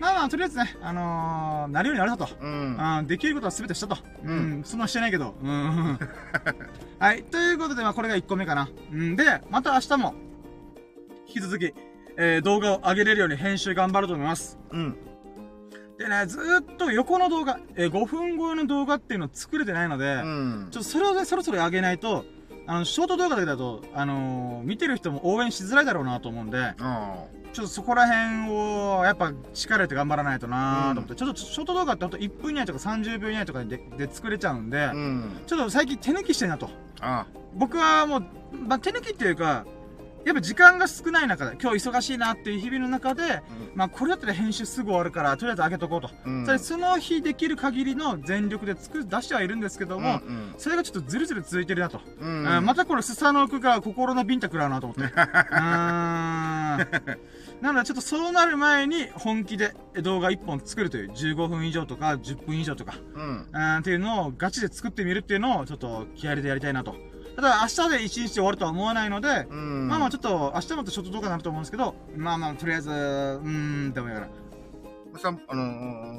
[0.00, 2.28] まあまあ、とりあえずね、あのー、なるようになれたと。
[2.40, 2.98] うん。
[2.98, 3.06] うん。
[3.06, 3.98] できることは全てしたと。
[4.24, 5.34] ううんん、そんなしてないけど。
[5.42, 5.98] うん。
[6.98, 8.68] はい、ということで、まあこれが1個目かな。
[8.92, 10.14] うん、で、また明日も、
[11.26, 11.74] 引き続き、
[12.24, 14.56] えー、動画を上げれるように編集頑張ると思います。
[14.70, 14.96] うん。
[15.98, 22.24] でね、ずーっと横の動画、えー、5分超えの動画っていうのを作れてないので、うんちょっとそれをね、そろそろ上げないと、
[22.68, 34.92] あの、ショート動画だけだと、あのー見てる人も応援しづらいだろうなと思うんで、あちょっとそこら辺を、やっぱ力入れて頑張らないとなーと思って、ちょっとショート動画ってほんと1分以内とか30秒以内とかでで作れちゃうんで、あ。
[34.92, 35.40] うん。
[35.44, 36.70] ちょっと最近手抜きしてんなと。
[37.00, 38.22] あ僕はもう、
[38.68, 39.66] まあ、手抜きっていうか、
[40.24, 43.42] やっぱ時間が少ない中で、今日忙しいなっていう日々の中で、
[43.74, 46.10] まあこれだったら編集すぐ終わるから、とりあえず上げとこうと。
[46.24, 46.46] うん。
[46.46, 52.00] それその日できる限りの全力で作る、出してはいるんですけども、うんそれがちょっとずるずる続いてるなと。
[52.20, 52.46] うん。
[52.46, 55.02] あーまたこれ、スサノオクが心のビンタ食らうなと思って。
[55.04, 55.18] うー
[55.58, 56.76] ん。
[57.60, 63.78] なので、ちょっとそうなる前に、本気で動画1本作るという、15分以上とか、10分以上とか、うん。
[63.78, 66.94] っていうのをガチで作ってみるっていうのを、ちょっと気合い入れてやりたいなと。
[67.36, 69.88] ただ、明日で1日終わるとは思わないので、うん。
[69.88, 74.32] まあまあちょっと、明日またショート動画になると思うんですけど、まあまあ、とりあえず、うーん、って思いながら。
[75.48, 75.62] あの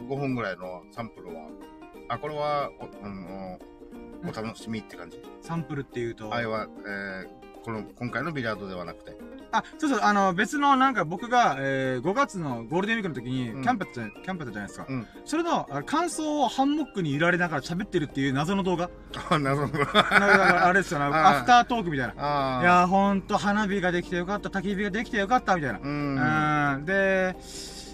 [0.02, 1.48] ー、5分ぐらいのサンプルは、
[2.10, 3.60] あ、これは、お,、うん、
[4.30, 5.22] お楽しみって感じ？
[5.42, 9.18] サンプルっていうと、あれは、えー、この、今回のビリヤードではなくて。
[9.54, 14.86] あ、そうそう、あの、別のなんか僕が、えー、5月のゴールデンウィークの時に、うんキャンプやったじゃキャンプやったじゃないですか。
[14.90, 15.08] うん。
[15.26, 18.90] それの、あ感想をハンモックにいられながら喋ってるっていう謎の動画。
[19.30, 19.68] あ、謎の。
[19.70, 22.14] なんかあれですよね、アフタートークみたいな。
[22.14, 22.18] い
[22.66, 25.80] やー、ほんと、花火ができてよかった、焚き火ができてよかった、みたいな。
[25.80, 25.82] う。
[25.84, 26.86] うんん。
[26.86, 27.36] で、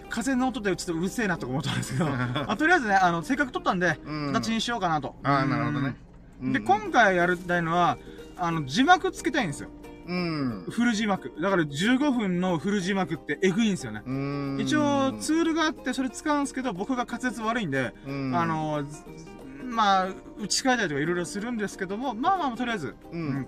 [0.10, 2.08] 風の音でちょっとうるせえなとか思ったんですけど、
[2.48, 5.16] あとりあえずね、あの、せっかく撮ったんで、うん形にしようかなと。
[5.24, 5.96] ああ、なるほどね。
[6.42, 6.54] うん。
[6.54, 7.98] で、今回やりたいのは、
[8.38, 9.70] あの、字幕つけたいんですよ。
[10.10, 10.66] うん。
[10.70, 11.32] フル字幕。
[11.40, 14.02] だから15分のフル字幕ってエグいんですよね。
[14.06, 14.58] うん。
[14.60, 19.04] 一応ツールがあってそれ使うんですけど僕が滑舌悪いんで、うん、あ、のず
[19.64, 20.08] まあ
[20.40, 23.48] 打ち替えたりとかいろいろするんですけどもまあまあとりあえず、ううんん。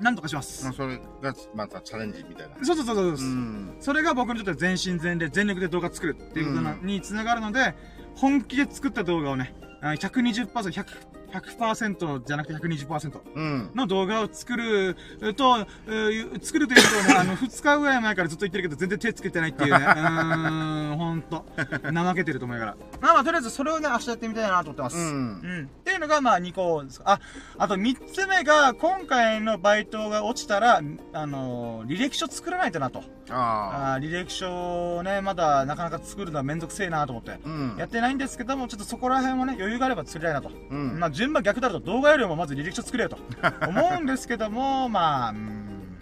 [0.00, 0.64] なんとかします。
[0.64, 2.56] まあ、それがまたチャレンジみたいな。
[2.62, 3.24] そうそうそうそうです。
[3.24, 3.76] うん。
[3.80, 7.74] それが僕にとって全身全霊、全力で動画作るっていうことにつながるので、
[8.16, 10.84] 本気で作った動画をね、あ120%、100、
[11.32, 13.70] 100%じゃなくて120%うん。
[13.74, 14.96] の動画を作る
[15.36, 19.76] と、えー作るということをね、 あの、2日ぐらい前からずっと言ってるけど、全然手つけてないっていうね。
[19.84, 21.44] うーん、ほんと。
[21.82, 22.76] 怠けてると思いながら。
[23.00, 24.96] まあまあ、とりあえずそれをね、明日やってみたいなと思ってます。
[24.96, 25.70] うんうん。
[25.80, 27.00] っていうのが、まあ、2個です。
[27.04, 27.18] あ、
[27.58, 30.80] あと3つ目が、今回のバイトが落ちたら、
[31.12, 33.02] あのー履歴書作らないとなと。
[33.30, 33.98] ああ。
[34.00, 37.38] 履歴書をね、まだなかなか作るのはめんどくせえなと思って。
[37.44, 37.76] うん。
[37.78, 40.50] やってないんですけども、ちょっとそこら辺もね、余裕があれば作りたいなと。
[40.70, 40.98] うん。
[41.00, 43.18] まあ、順番逆だと動画よりもまず履歴書作れよと
[43.68, 45.98] 思うんですけども、まあ、うーん。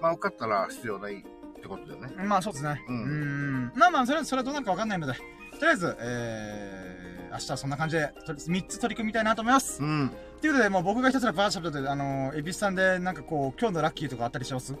[0.00, 1.22] まあ、受かったら必要ないっ
[1.60, 2.24] てことだよね。
[2.24, 2.82] まあ、そうですね。
[2.88, 3.72] ううんん。
[3.76, 5.20] まあまあ、それは、それはどうなるかわかんないので、と
[5.62, 9.82] りあえず、えー、明日はそんな感じで、とり3つ取り組みたいなと思います。
[9.82, 10.10] うん。
[10.40, 14.74] ということで、もう僕がひたすらバーシャブって、あのー、エビスさんで、なんかこう、今日のラッキーとかあったりします？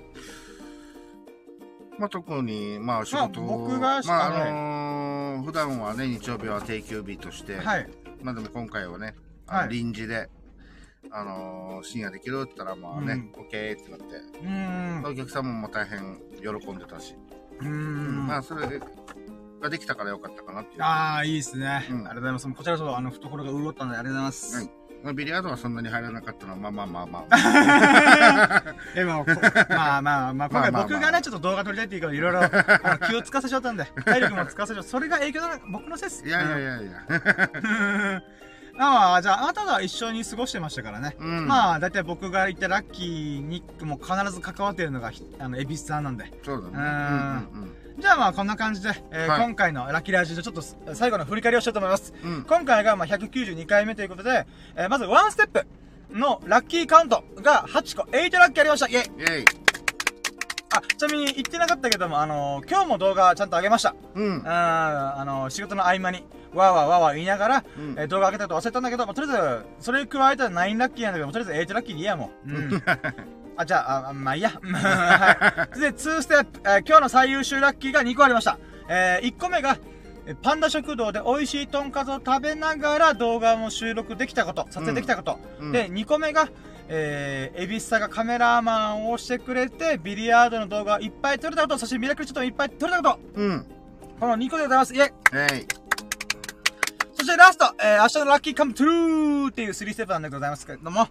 [1.98, 7.88] まあ、特に、まあ、仕事を、まあ僕がまあ、あはいのー普段はね、日曜日は定休日として、はい。
[8.22, 9.14] まあでも今回はね、
[9.46, 10.28] はい臨時で、
[11.10, 15.04] あのー深夜できるって言ったら、まあね、オッケーってなって、うーん。
[15.04, 17.14] お客様も大変喜んでたし、
[17.60, 18.26] うーん。
[18.26, 18.80] まあ、それ
[19.60, 20.82] ができたからよかったかなっていう。
[20.82, 21.86] ああ、いいですね。
[21.90, 22.48] うんありがとうございます。
[22.52, 24.56] こちらこそ、あの、懐が潤ったので、ありがとうございます。
[24.56, 24.70] はい
[25.04, 28.74] まあビリヤードはそんなに入らなかったのは、まあまあまあまあ。
[28.96, 29.26] え、まあ、こ
[29.68, 32.40] まあまあまあ、今回まあまあまあ僕がね、ちょっと動画撮りたいっていうから、いろいろ、
[33.06, 34.88] 気を使わせちゃったんで、体力も使わせちゃった。
[34.88, 36.26] それが影響だな、僕のせいっす。
[36.26, 38.22] いやいやいやいや。
[38.74, 38.82] うん。
[38.82, 41.16] ああ、じゃあ、あなたが一緒に過ごしてましたからね。
[41.18, 41.46] うん。
[41.46, 46.30] まあ、だいたい僕が言ったラッキーにも必ず関わっているのが、ひあの、エビスさんなんで。
[46.44, 46.74] そうだね。
[46.74, 52.12] うんうんうんじゃあまあ、こんな感じで、えーはい今回のラッキーラジオ、ちょっと最後の振り返りをしたいと思います。
[52.24, 52.34] うん。
[52.38, 52.42] うん。
[52.42, 55.64] 今回がまあ192回目ということで、えーまずワンステップ
[56.10, 58.88] のラッキーカウントが8個、8ラッキーありました。
[58.88, 59.63] イェイイェイ。
[60.76, 63.94] あ、ちなみに言ってなかったけども、あのー今日も動画ちゃんと上げました。
[64.14, 64.42] うん。
[64.46, 69.38] あーあのー仕事の合間に、わーわーわーわー言いながら、うんえー動画上げたこと忘れたんだけど、まあ、とりあえ
[69.80, 72.50] ず、それ加えたら9ラッキーなんだけど、とりあえず8ラッキーでいいやもう。
[72.50, 72.82] うん。
[73.56, 74.50] あ、じゃあ、あまあいいや。
[74.62, 75.78] はい。
[75.80, 78.58] で、2ステップ、えー今日の最優秀ラッキーが2個ありました。
[78.88, 79.76] えー、1個目が、
[80.26, 85.38] えーパンダ食堂で美味しいとんかつを食べながら動画も収録できたこと、撮影できたこと。
[85.60, 86.48] うんで、2個目が、
[86.88, 93.40] えー、エビスサがカメラマンをしてくれて、ビリヤードの動画をいっぱい撮れたこと、そしてミラクルチョットをいっぱい撮れたこと。
[93.40, 93.66] うん。
[94.20, 94.94] この2個でございます。
[94.94, 95.66] イェイえい。
[97.14, 101.06] そしてラスト、えー、明日のラッキーカムトゥルーっていう3ステップなんでございますけれども、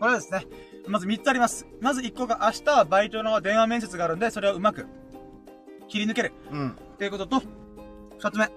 [0.00, 0.46] これはですね、
[0.86, 1.66] まず3つあります。
[1.80, 4.86] まず1個が明日はバイトの電話面接があるんで、それをうまく
[5.88, 6.70] 切り抜けるうん。
[6.70, 7.42] っていうことと、
[8.18, 8.48] 2つ目。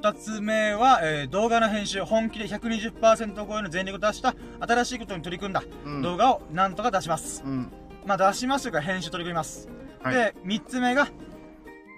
[0.00, 7.42] 2つ目は、えー、動画の編集、本気で120%超えの全力を出した新しいことに取り組んだうん動画をなんとか出します。
[7.44, 7.70] うん。
[8.06, 9.68] まあ出しますというか編集取り組みます。
[10.02, 11.08] はいで、3つ目が、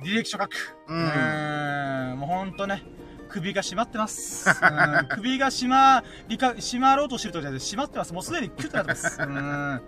[0.05, 0.77] 履歴書書く。
[0.89, 2.83] ううんーん、もうほんとね、
[3.29, 4.51] 首が締まってます。
[4.51, 4.51] う
[5.05, 8.13] ん首が締まりか、締まろうとしてるとじゃなくて、締まってます。
[8.13, 9.19] もうすでにキュッとなってます。
[9.23, 9.81] うん。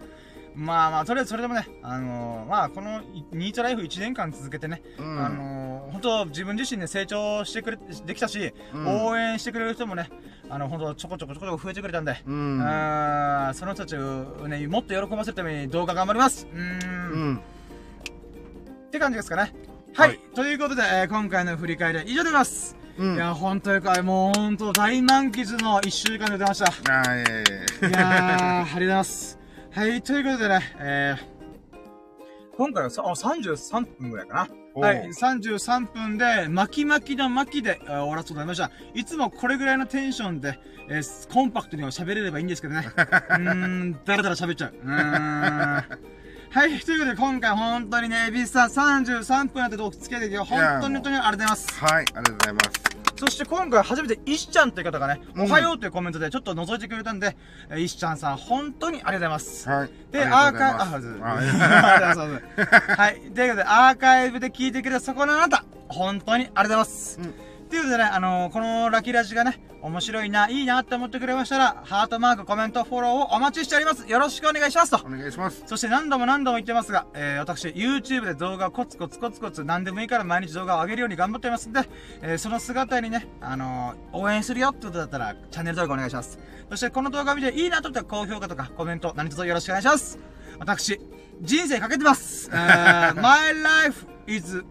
[0.54, 5.24] まあまあ、とりあえずそれでもね、あのー、まあ、このいニートライフ1年間続けてね、うん。
[5.24, 10.08] あのー、本当自分自身で成長してくれ、できたし、うん応援してくれる人もね、
[10.48, 12.60] あの、本当ちょこちょこちょこちょこ増えてくれたんで、うん。
[12.62, 16.46] あーその人たちをね、もっと喜ばせるために動画頑張ります。
[16.52, 17.36] うーんうん。
[17.36, 19.52] って感じですかね。
[19.94, 20.08] はい。
[20.10, 22.76] はいということで、えー今回の振り返りは以上でございます。
[22.96, 23.14] うん。
[23.16, 26.66] いや、本当にかい、もう本当大満喫の1週間でございました。
[26.66, 29.43] いやー、ありがとうございます。
[29.74, 34.80] はい、ということでね、えー、今回はさあ33分ぐらいかな。
[34.80, 38.70] はい、33分で、巻き巻きの巻きで、えー終わらせてもらいました。
[38.94, 42.86] いつもこれぐらいのテンションで、えーコンパクトには喋れればいいんですけどね。
[42.86, 44.74] うーん、だらだら喋っちゃう。
[44.80, 44.94] うーん。
[44.94, 50.48] はい、ということで今回本当にね、エビスさん33分やってどう付き合ってきて、本
[50.82, 51.84] 当に本当にありがとうございます。
[51.84, 52.93] はい、ありがとうございます。
[53.24, 57.36] そして今回初めて石ちゃんという方がね、うんおはようというコメントでちょっと覗いてくれたんで、
[57.70, 59.68] えー石ちゃんさん本当にありがとうございます。
[59.68, 59.90] はい。
[60.12, 62.42] で、あアーカイブ、あ、りがとうございますそうあそうそう
[62.86, 63.20] そうはい。
[63.34, 67.18] ということで、アーカイブで聞いてくれたそこのあなた、本当にありがとうございます。
[67.20, 67.34] うん
[67.68, 74.08] ということでね、あのーこのラキラジがね、面白いな、いいなって思ってくれましたら、ハートマーク、コメント、フォローをお待ちしております。
[74.08, 75.10] よろしくお願いしますとお。
[75.10, 75.62] 願いします。
[75.66, 81.80] そして何度も何度も言ってますが、えー、私、YouTube で動画をコツコツコツコツ何でもいいから毎日動画を上げるように頑張ってますんで、
[82.22, 86.38] えー、その姿にね、あのー応援するよってことだったら、チャンネル登録お願いします。
[86.70, 90.18] そしてこの動画を見ていいなと思ったら高評価とかコメント、何卒よろしくお願いします。
[90.58, 91.00] 私、
[91.40, 92.48] 人生かけてます。
[92.52, 94.64] えー、 my life is, ん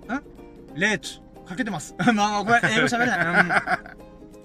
[0.75, 1.22] ？late.
[1.45, 1.95] かけてます。
[1.99, 3.19] まあまあ、これ英語喋れない。
[3.19, 3.49] うん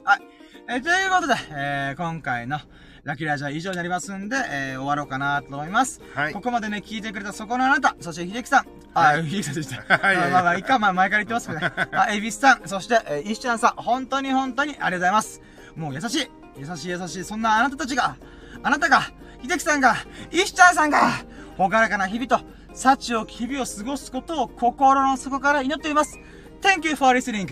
[0.04, 0.22] はい。
[0.68, 2.60] えーということで、えー今回の
[3.04, 6.02] ラッキーラジオは以上になりますんで、えー、終わろうかなと思います。
[6.14, 9.76] はいここまでね、聞いてくれたそこのあなた、そして秀樹さん、あ、はい秀樹さんでした。
[9.98, 11.72] はいまあまあまあ、いいか、まあ前から言ってますけどね。
[11.92, 15.40] あ、エビスさん、そして、えー、石ちゃんさん、本当に本当にありがとうございます。
[15.74, 18.16] もう優しい、優しい優しい、そんなあなたたちが、
[18.62, 19.02] あなたが、
[19.42, 19.96] 秀樹さんが、
[20.30, 21.12] 石ちゃんさんが、
[21.56, 22.40] ほがらかな日々と、
[22.74, 26.18] 幸を日々を過ごすことを心の底から祈っています。
[26.60, 27.48] Thank you for listening.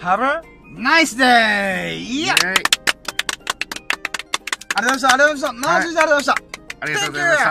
[0.00, 0.42] Have a
[0.76, 1.96] nice day!
[1.96, 2.34] いや
[4.74, 5.52] ありがとうございました、ありがとうございました。
[5.52, 6.34] マジでありがとうございました。
[6.80, 7.44] ありがとうございました。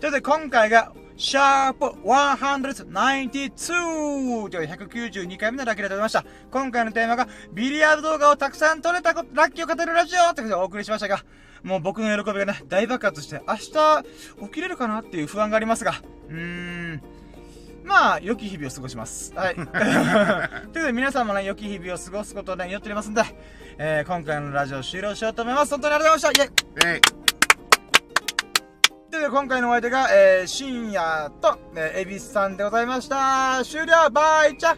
[0.00, 6.24] ということで、今回が、シャープ192という192回目のラッキーでございました。
[6.50, 11.24] 今回のテーマが、ビリヤード動画をたくさん撮れたこと、ラッキーを語るラジオということでお送りしましたが、
[11.62, 13.72] もう僕の喜びがね、大爆発して、明日、
[14.46, 15.94] 起きれるかなっていう不安がありますが、
[16.28, 17.02] うーん、
[17.88, 19.32] まあ、良き日々を過ごします。
[19.34, 19.54] はい。
[19.56, 19.72] というこ
[20.74, 23.22] とで、皆さんもね、良き日々を過ごすことをね、祈っておりますんで、
[23.78, 25.70] えー、今回のラジオを終了しようと思います。
[25.70, 27.30] 本当にありがとうございましたイェイイェイという
[29.00, 33.62] ことで、今回のお相手が、えー、深夜と、えー、恵比寿さんでございました。
[33.64, 34.76] 終了バイチャ